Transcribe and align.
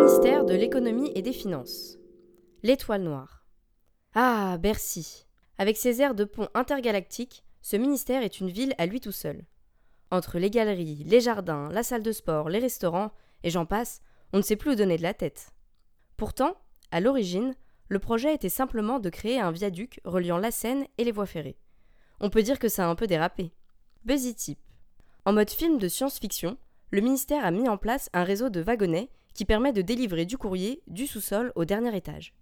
ministère 0.00 0.46
de 0.46 0.54
l'économie 0.54 1.12
et 1.14 1.20
des 1.20 1.32
finances. 1.34 1.98
L'étoile 2.62 3.02
noire. 3.02 3.44
Ah, 4.14 4.56
Bercy. 4.58 5.26
Avec 5.58 5.76
ses 5.76 6.00
airs 6.00 6.14
de 6.14 6.24
pont 6.24 6.48
intergalactique, 6.54 7.44
ce 7.60 7.76
ministère 7.76 8.22
est 8.22 8.40
une 8.40 8.48
ville 8.48 8.74
à 8.78 8.86
lui 8.86 9.00
tout 9.00 9.12
seul. 9.12 9.44
Entre 10.10 10.38
les 10.38 10.48
galeries, 10.48 11.04
les 11.04 11.20
jardins, 11.20 11.68
la 11.70 11.82
salle 11.82 12.02
de 12.02 12.12
sport, 12.12 12.48
les 12.48 12.60
restaurants, 12.60 13.12
et 13.42 13.50
j'en 13.50 13.66
passe, 13.66 14.00
on 14.32 14.38
ne 14.38 14.42
sait 14.42 14.56
plus 14.56 14.72
où 14.72 14.74
donner 14.74 14.96
de 14.96 15.02
la 15.02 15.12
tête. 15.12 15.50
Pourtant, 16.16 16.56
à 16.92 17.00
l'origine, 17.00 17.54
le 17.88 17.98
projet 17.98 18.34
était 18.34 18.48
simplement 18.48 19.00
de 19.00 19.10
créer 19.10 19.38
un 19.38 19.52
viaduc 19.52 20.00
reliant 20.04 20.38
la 20.38 20.50
Seine 20.50 20.86
et 20.96 21.04
les 21.04 21.12
voies 21.12 21.26
ferrées. 21.26 21.58
On 22.20 22.30
peut 22.30 22.42
dire 22.42 22.58
que 22.58 22.70
ça 22.70 22.86
a 22.86 22.88
un 22.88 22.94
peu 22.94 23.06
dérapé. 23.06 23.52
Tip. 24.08 24.58
En 25.26 25.34
mode 25.34 25.50
film 25.50 25.76
de 25.76 25.88
science-fiction, 25.88 26.56
le 26.92 27.00
ministère 27.00 27.44
a 27.44 27.50
mis 27.50 27.68
en 27.68 27.76
place 27.76 28.10
un 28.12 28.24
réseau 28.24 28.50
de 28.50 28.60
wagonnets 28.60 29.10
qui 29.34 29.44
permet 29.44 29.72
de 29.72 29.82
délivrer 29.82 30.26
du 30.26 30.36
courrier 30.36 30.82
du 30.88 31.06
sous-sol 31.06 31.52
au 31.54 31.64
dernier 31.64 31.96
étage. 31.96 32.34